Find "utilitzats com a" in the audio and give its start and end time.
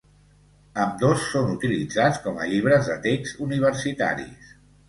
1.57-2.49